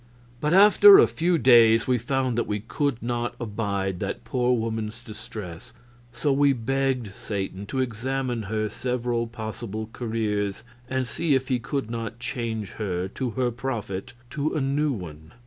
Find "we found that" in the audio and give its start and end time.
1.85-2.47